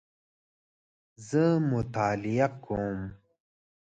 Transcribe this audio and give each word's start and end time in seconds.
زه 1.27 1.43
مطالعه 1.71 2.47
کوم 2.63 2.99